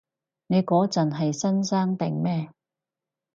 [0.47, 2.49] 你嗰陣係新生定咩？